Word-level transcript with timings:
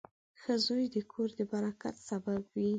•ښه 0.41 0.53
زوی 0.65 0.85
د 0.95 0.97
کور 1.11 1.29
د 1.37 1.39
برکت 1.51 1.95
سبب 2.09 2.41
وي. 2.57 2.69